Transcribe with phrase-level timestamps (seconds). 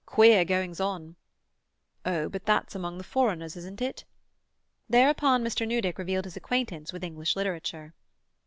[0.07, 1.15] "Queer goings on."
[2.05, 4.03] "Oh, but that's among the foreigners, isn't it?"
[4.89, 5.67] Thereupon Mr.
[5.67, 7.93] Newdick revealed his acquaintance with English literature.